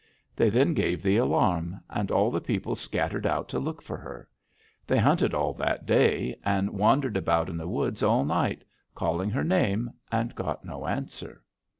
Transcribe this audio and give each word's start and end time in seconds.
They 0.35 0.49
then 0.49 0.73
gave 0.73 1.03
the 1.03 1.17
alarm, 1.17 1.79
and 1.87 2.09
all 2.09 2.31
the 2.31 2.41
people 2.41 2.73
scattered 2.75 3.27
out 3.27 3.47
to 3.49 3.59
look 3.59 3.83
for 3.83 3.97
her. 3.97 4.27
They 4.87 4.97
hunted 4.97 5.35
all 5.35 5.53
that 5.53 5.85
day, 5.85 6.39
and 6.43 6.71
wandered 6.71 7.15
about 7.17 7.49
in 7.49 7.57
the 7.57 7.67
woods 7.69 8.01
all 8.01 8.25
night, 8.25 8.63
calling 8.95 9.29
her 9.29 9.43
name, 9.43 9.91
and 10.11 10.33
got 10.33 10.65
no 10.65 10.87
answer. 10.87 11.43